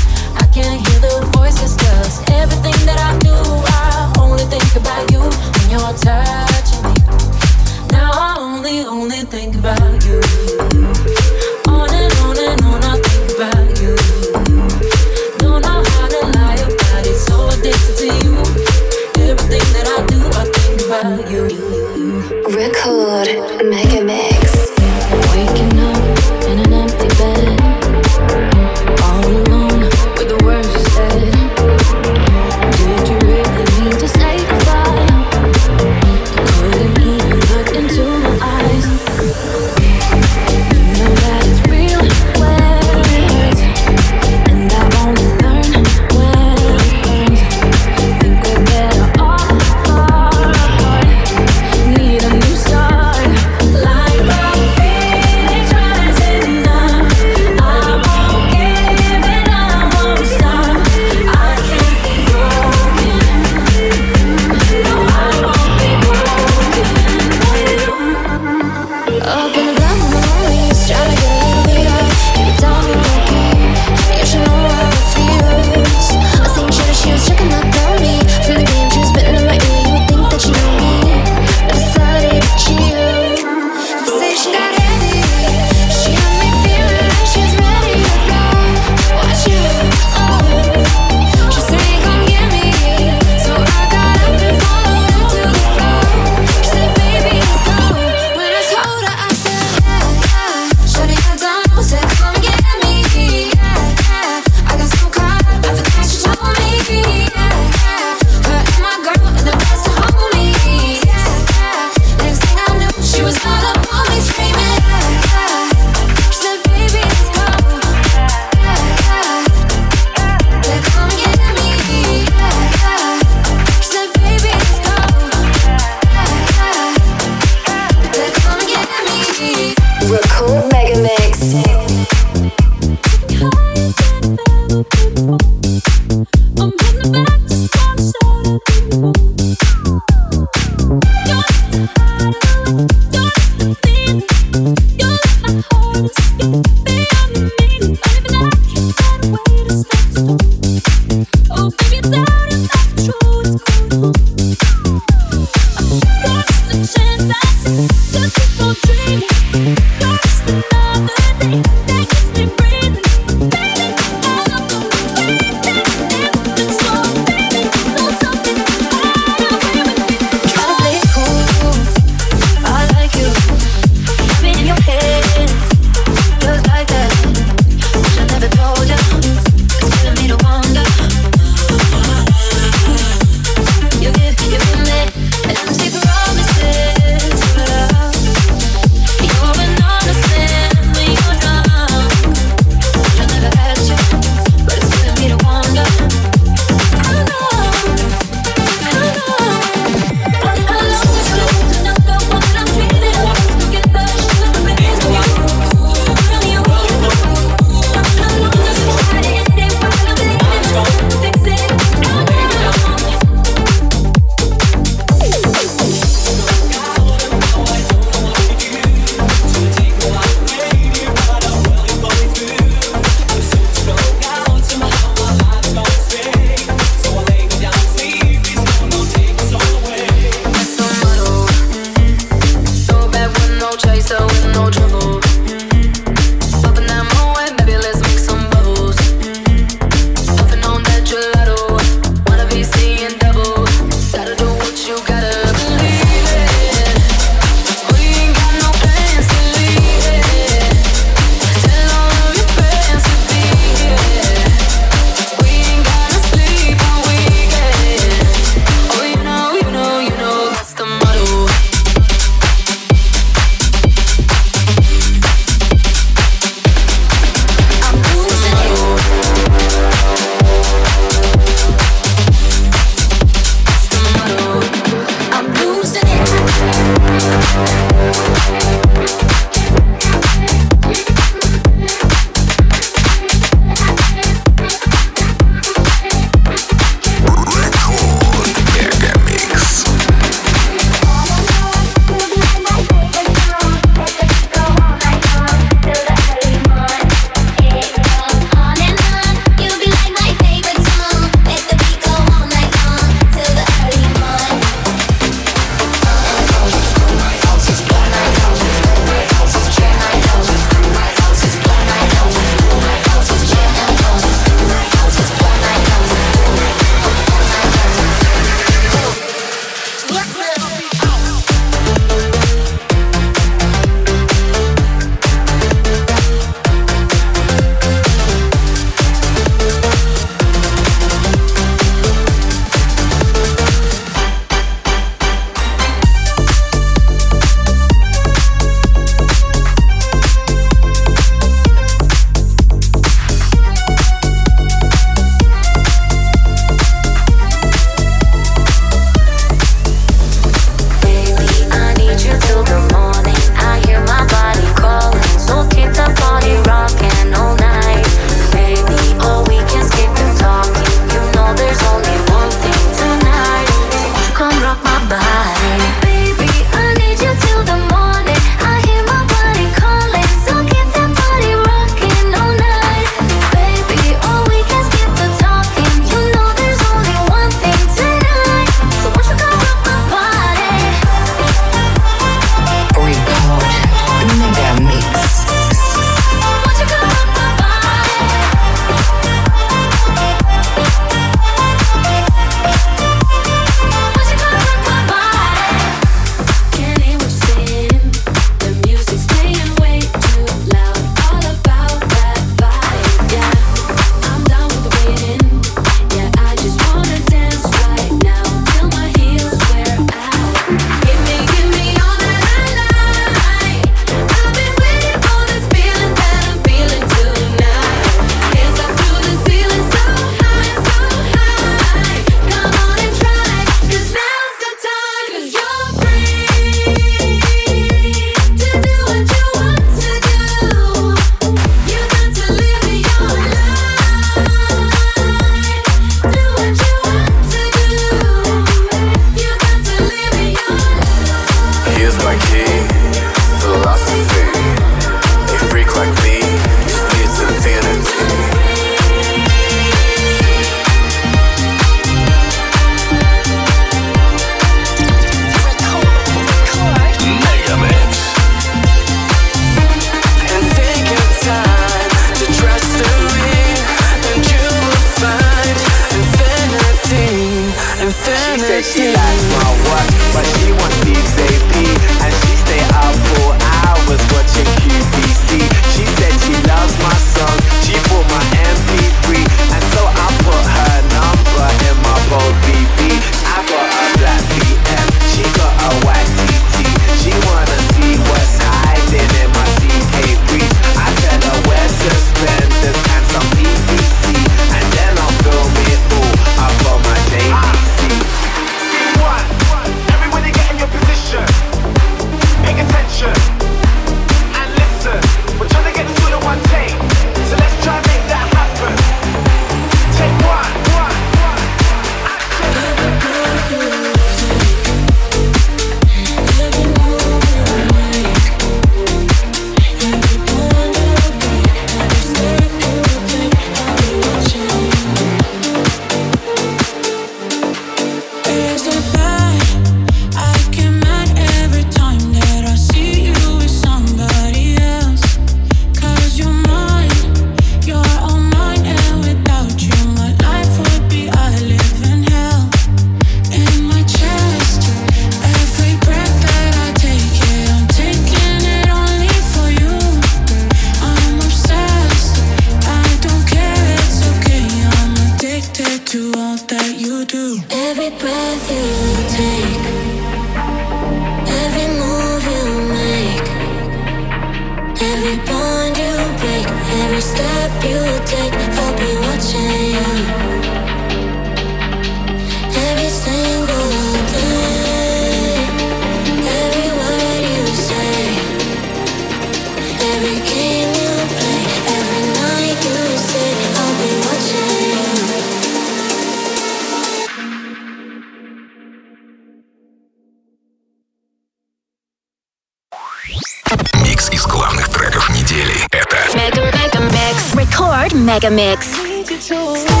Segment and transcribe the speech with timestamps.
[598.09, 600.00] Mega Mix.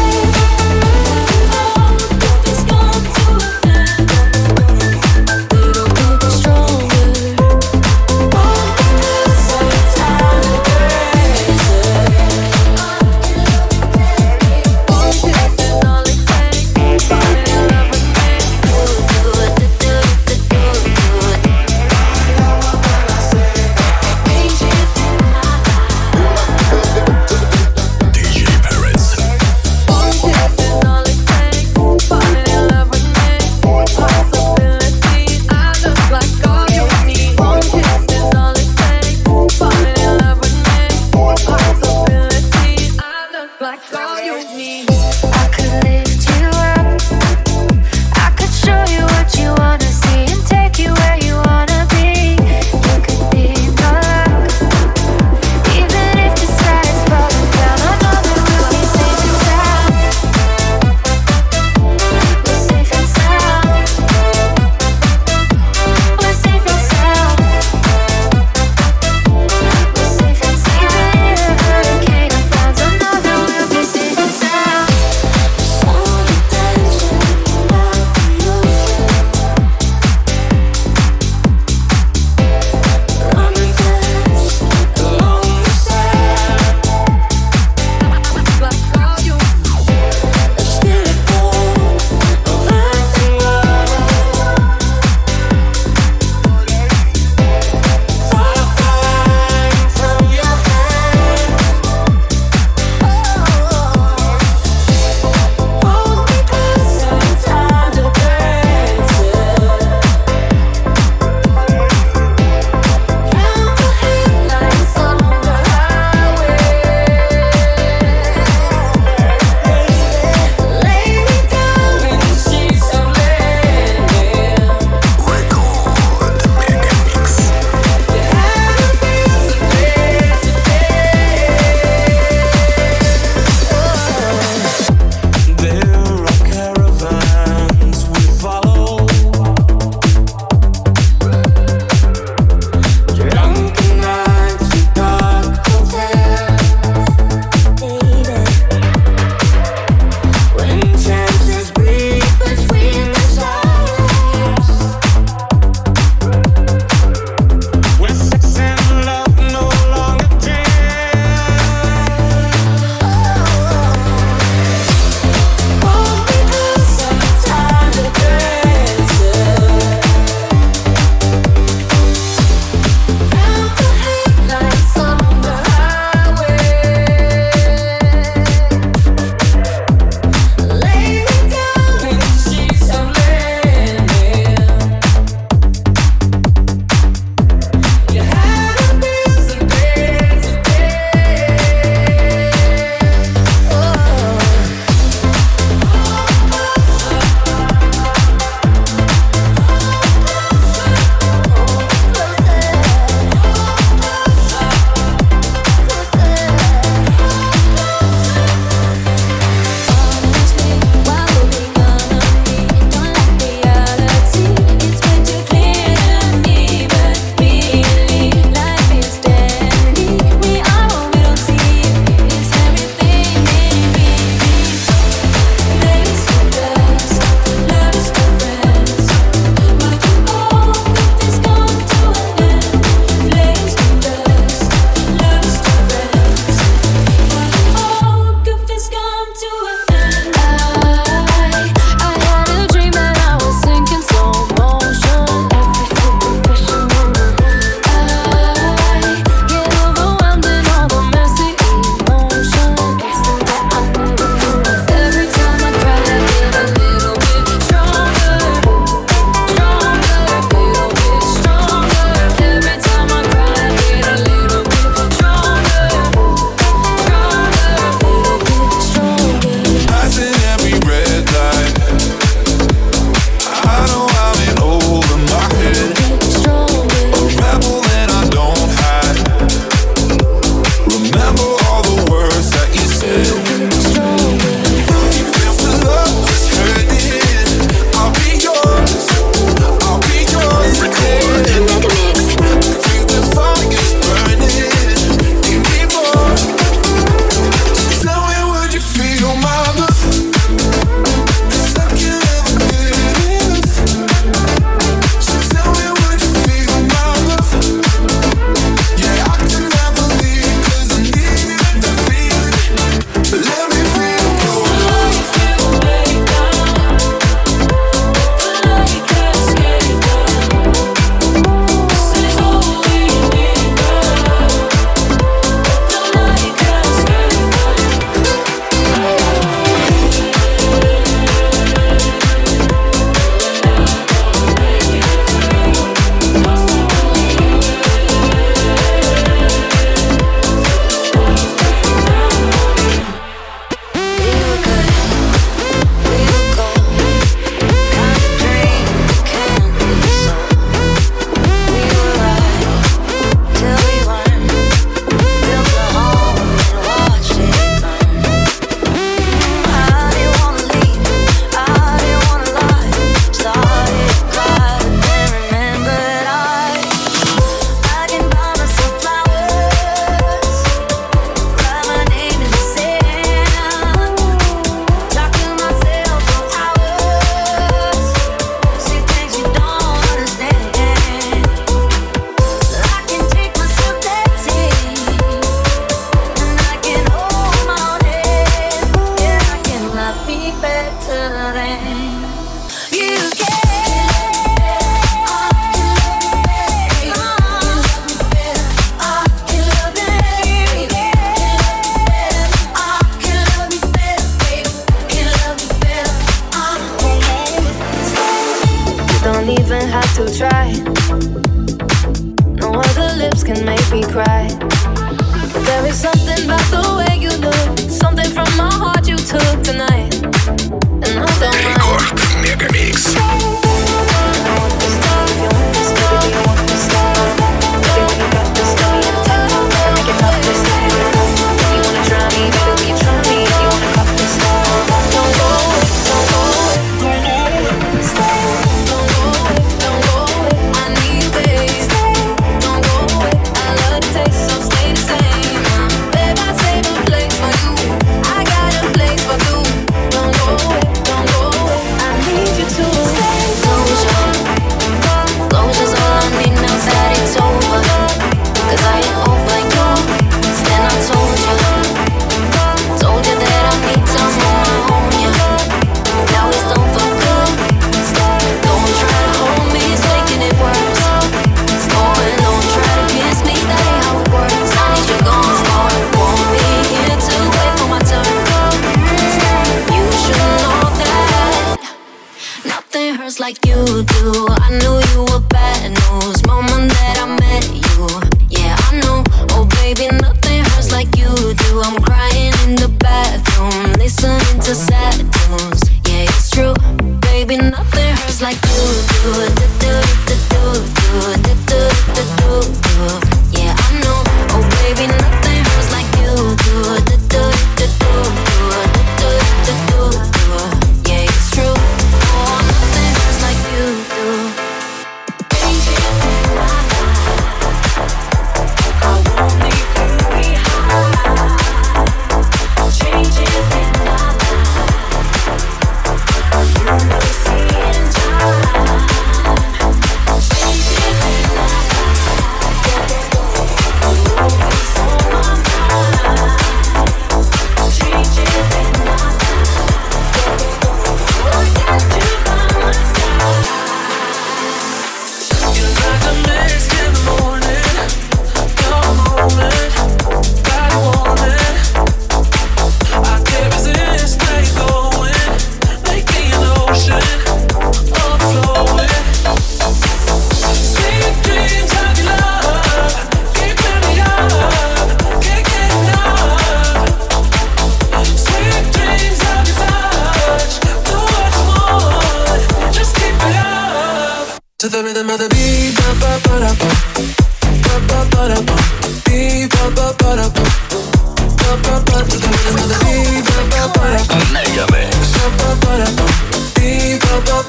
[586.75, 587.61] Think about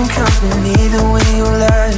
[0.00, 1.96] ocean coming either way you like.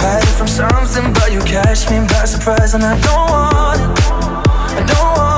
[0.00, 4.04] Hide from something, but you catch me by surprise, and I don't want it.
[4.76, 5.28] I don't want.
[5.30, 5.33] it.